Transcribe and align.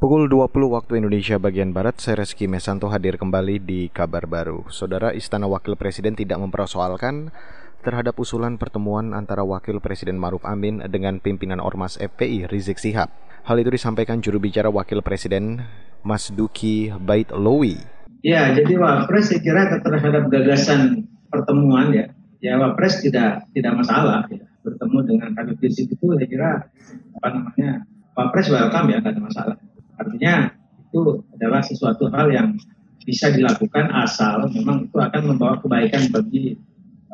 Pukul 0.00 0.32
20 0.32 0.48
waktu 0.72 0.96
Indonesia 0.96 1.36
bagian 1.36 1.76
Barat, 1.76 2.00
saya 2.00 2.24
Reski 2.24 2.48
Mesanto 2.48 2.88
hadir 2.88 3.20
kembali 3.20 3.60
di 3.60 3.92
kabar 3.92 4.24
baru. 4.24 4.64
Saudara 4.72 5.12
Istana 5.12 5.44
Wakil 5.44 5.76
Presiden 5.76 6.16
tidak 6.16 6.40
mempersoalkan 6.40 7.28
terhadap 7.84 8.16
usulan 8.16 8.56
pertemuan 8.56 9.12
antara 9.12 9.44
Wakil 9.44 9.76
Presiden 9.76 10.16
Maruf 10.16 10.40
Amin 10.48 10.80
dengan 10.88 11.20
pimpinan 11.20 11.60
Ormas 11.60 12.00
FPI 12.00 12.48
Rizik 12.48 12.80
Sihab. 12.80 13.12
Hal 13.44 13.60
itu 13.60 13.76
disampaikan 13.76 14.24
juru 14.24 14.40
bicara 14.40 14.72
Wakil 14.72 15.04
Presiden 15.04 15.68
Mas 16.00 16.32
Duki 16.32 16.88
Bait 16.96 17.28
Lowi. 17.28 17.76
Ya, 18.24 18.56
jadi 18.56 18.80
Wapres 18.80 19.28
saya 19.28 19.44
kira 19.44 19.68
terhadap 19.84 20.32
gagasan 20.32 21.12
pertemuan 21.28 21.92
ya, 21.92 22.08
ya 22.40 22.56
Wapres 22.56 23.04
tidak 23.04 23.44
tidak 23.52 23.76
masalah 23.76 24.24
ya. 24.32 24.48
bertemu 24.64 24.98
dengan 25.04 25.28
Habib 25.36 25.60
Rizik 25.60 25.92
itu 25.92 26.04
saya 26.08 26.24
kira 26.24 26.72
apa 27.20 27.28
namanya 27.36 27.84
Wapres 28.16 28.48
welcome 28.48 28.96
ya, 28.96 29.04
tidak 29.04 29.12
ada 29.12 29.24
masalah. 29.28 29.56
Artinya 30.00 30.48
itu 30.88 31.20
adalah 31.36 31.60
sesuatu 31.60 32.08
hal 32.08 32.32
yang 32.32 32.48
bisa 33.04 33.28
dilakukan 33.32 33.92
asal 33.92 34.48
memang 34.48 34.88
itu 34.88 34.96
akan 34.96 35.22
membawa 35.34 35.60
kebaikan 35.60 36.08
bagi 36.08 36.56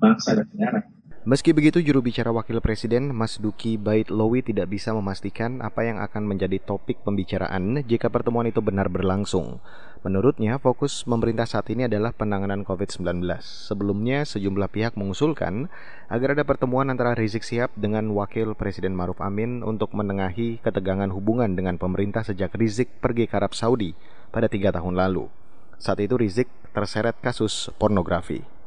bangsa 0.00 0.38
dan 0.40 0.46
negara. 0.56 0.80
Meski 1.20 1.52
begitu, 1.52 1.84
juru 1.84 2.00
bicara 2.00 2.32
Wakil 2.32 2.64
Presiden 2.64 3.12
Mas 3.12 3.36
Duki 3.36 3.76
Bait 3.76 4.08
Lowi 4.08 4.40
tidak 4.40 4.72
bisa 4.72 4.96
memastikan 4.96 5.60
apa 5.60 5.84
yang 5.84 6.00
akan 6.00 6.24
menjadi 6.24 6.56
topik 6.64 7.04
pembicaraan 7.04 7.84
jika 7.84 8.08
pertemuan 8.08 8.48
itu 8.48 8.64
benar 8.64 8.88
berlangsung. 8.88 9.60
Menurutnya, 10.00 10.56
fokus 10.56 11.04
pemerintah 11.04 11.44
saat 11.44 11.68
ini 11.68 11.84
adalah 11.84 12.16
penanganan 12.16 12.64
COVID-19. 12.64 13.20
Sebelumnya, 13.44 14.24
sejumlah 14.24 14.72
pihak 14.72 14.96
mengusulkan 14.96 15.68
agar 16.08 16.32
ada 16.32 16.44
pertemuan 16.48 16.88
antara 16.88 17.12
Rizik 17.12 17.44
Sihab 17.44 17.68
dengan 17.76 18.08
Wakil 18.16 18.56
Presiden 18.56 18.96
Maruf 18.96 19.20
Amin 19.20 19.60
untuk 19.60 19.92
menengahi 19.92 20.64
ketegangan 20.64 21.12
hubungan 21.12 21.52
dengan 21.52 21.76
pemerintah 21.76 22.24
sejak 22.24 22.56
Rizik 22.56 22.88
pergi 23.04 23.28
ke 23.28 23.36
Arab 23.36 23.52
Saudi 23.52 23.92
pada 24.32 24.48
tiga 24.48 24.72
tahun 24.72 24.96
lalu. 24.96 25.28
Saat 25.76 26.00
itu 26.00 26.16
Rizik 26.16 26.48
terseret 26.72 27.20
kasus 27.20 27.68
pornografi. 27.76 28.59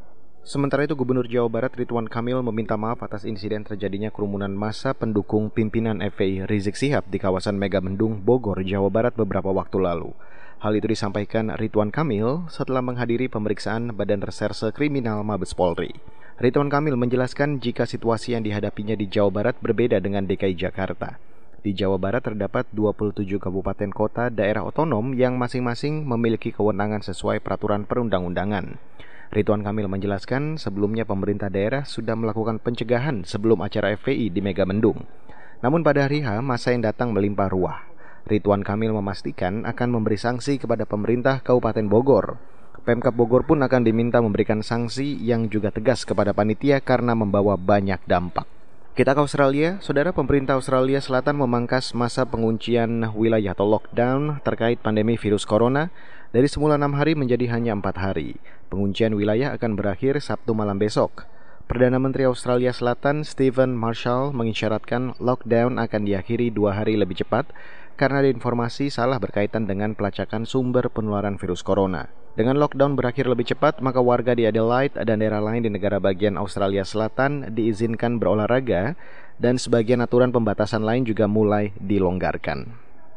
Sementara 0.43 0.83
itu 0.83 0.91
Gubernur 0.99 1.23
Jawa 1.23 1.47
Barat 1.47 1.71
Ridwan 1.71 2.11
Kamil 2.11 2.43
meminta 2.43 2.75
maaf 2.75 2.99
atas 2.99 3.23
insiden 3.23 3.63
terjadinya 3.63 4.11
kerumunan 4.11 4.51
massa 4.51 4.91
pendukung 4.91 5.47
pimpinan 5.47 6.03
FPI 6.03 6.51
Rizik 6.51 6.75
Sihab 6.75 7.07
di 7.07 7.15
kawasan 7.15 7.55
Megamendung, 7.55 8.19
Bogor, 8.19 8.59
Jawa 8.59 8.91
Barat 8.91 9.15
beberapa 9.15 9.55
waktu 9.55 9.79
lalu. 9.79 10.11
Hal 10.59 10.75
itu 10.75 10.91
disampaikan 10.91 11.47
Ridwan 11.55 11.95
Kamil 11.95 12.43
setelah 12.51 12.83
menghadiri 12.83 13.31
pemeriksaan 13.31 13.95
Badan 13.95 14.19
Reserse 14.19 14.75
Kriminal 14.75 15.23
Mabes 15.23 15.55
Polri. 15.55 15.95
Ridwan 16.43 16.67
Kamil 16.67 16.99
menjelaskan 16.99 17.63
jika 17.63 17.87
situasi 17.87 18.35
yang 18.35 18.43
dihadapinya 18.43 18.99
di 18.99 19.07
Jawa 19.07 19.31
Barat 19.31 19.55
berbeda 19.63 20.03
dengan 20.03 20.27
DKI 20.27 20.59
Jakarta. 20.59 21.23
Di 21.63 21.71
Jawa 21.71 21.95
Barat 21.95 22.19
terdapat 22.19 22.67
27 22.75 23.39
kabupaten 23.39 23.95
kota 23.95 24.27
daerah 24.27 24.67
otonom 24.67 25.15
yang 25.15 25.39
masing-masing 25.39 26.03
memiliki 26.03 26.51
kewenangan 26.51 26.99
sesuai 26.99 27.39
peraturan 27.39 27.87
perundang-undangan. 27.87 28.75
Ridwan 29.33 29.65
Kamil 29.65 29.89
menjelaskan 29.89 30.61
sebelumnya 30.61 31.09
pemerintah 31.09 31.49
daerah 31.49 31.89
sudah 31.89 32.13
melakukan 32.13 32.61
pencegahan 32.61 33.25
sebelum 33.25 33.65
acara 33.65 33.97
FPI 33.97 34.29
di 34.29 34.45
Megamendung. 34.45 35.09
Namun 35.65 35.81
pada 35.81 36.05
hari 36.05 36.21
H, 36.21 36.37
masa 36.45 36.69
yang 36.69 36.85
datang 36.85 37.17
melimpah 37.17 37.49
ruah. 37.49 37.81
Ridwan 38.29 38.61
Kamil 38.61 38.93
memastikan 38.93 39.65
akan 39.65 39.89
memberi 39.89 40.21
sanksi 40.21 40.61
kepada 40.61 40.85
pemerintah 40.85 41.41
Kabupaten 41.41 41.89
Bogor. 41.89 42.37
Pemkap 42.85 43.17
Bogor 43.17 43.41
pun 43.41 43.65
akan 43.65 43.81
diminta 43.81 44.21
memberikan 44.21 44.61
sanksi 44.61 45.17
yang 45.17 45.49
juga 45.49 45.73
tegas 45.73 46.05
kepada 46.05 46.29
panitia 46.29 46.77
karena 46.77 47.17
membawa 47.17 47.57
banyak 47.57 48.05
dampak. 48.05 48.45
Kita 48.93 49.17
ke 49.17 49.25
Australia, 49.25 49.81
saudara 49.81 50.13
pemerintah 50.13 50.61
Australia 50.61 51.01
Selatan 51.01 51.41
memangkas 51.41 51.97
masa 51.97 52.29
penguncian 52.29 53.01
wilayah 53.17 53.57
atau 53.57 53.65
lockdown 53.65 54.45
terkait 54.45 54.77
pandemi 54.77 55.17
virus 55.17 55.49
corona 55.49 55.89
dari 56.33 56.49
semula 56.49 56.81
enam 56.81 56.97
hari 56.97 57.13
menjadi 57.13 57.45
hanya 57.53 57.77
empat 57.77 58.01
hari. 58.01 58.41
Penguncian 58.73 59.13
wilayah 59.13 59.53
akan 59.53 59.77
berakhir 59.77 60.17
Sabtu 60.17 60.57
malam 60.57 60.81
besok. 60.81 61.29
Perdana 61.69 62.01
Menteri 62.01 62.25
Australia 62.25 62.73
Selatan 62.73 63.21
Stephen 63.21 63.77
Marshall 63.77 64.33
mengisyaratkan 64.33 65.13
lockdown 65.21 65.77
akan 65.77 66.01
diakhiri 66.03 66.49
dua 66.49 66.73
hari 66.73 66.97
lebih 66.97 67.21
cepat 67.21 67.53
karena 67.95 68.25
informasi 68.25 68.89
salah 68.89 69.21
berkaitan 69.21 69.69
dengan 69.69 69.93
pelacakan 69.93 70.49
sumber 70.49 70.89
penularan 70.89 71.37
virus 71.37 71.61
corona. 71.61 72.09
Dengan 72.33 72.57
lockdown 72.57 72.97
berakhir 72.97 73.29
lebih 73.29 73.53
cepat, 73.53 73.77
maka 73.85 74.01
warga 74.01 74.33
di 74.33 74.49
Adelaide 74.49 74.97
dan 75.05 75.21
daerah 75.21 75.37
lain 75.37 75.61
di 75.61 75.69
negara 75.69 76.01
bagian 76.01 76.33
Australia 76.33 76.81
Selatan 76.81 77.53
diizinkan 77.53 78.17
berolahraga 78.17 78.97
dan 79.37 79.61
sebagian 79.61 80.01
aturan 80.01 80.33
pembatasan 80.33 80.81
lain 80.81 81.05
juga 81.05 81.29
mulai 81.29 81.77
dilonggarkan. 81.77 82.73